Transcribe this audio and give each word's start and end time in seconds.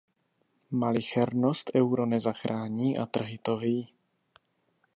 Malichernost 0.71 1.71
euro 1.75 2.05
nezachrání 2.05 2.97
a 2.97 3.05
trhy 3.05 3.37
to 3.37 3.57
ví. 3.57 3.89